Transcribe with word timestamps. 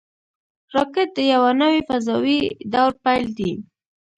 راکټ 0.75 1.09
د 1.17 1.19
یوه 1.33 1.51
نوي 1.61 1.81
فضاوي 1.89 2.39
دور 2.73 2.91
پیل 3.03 3.25
دی 3.37 3.51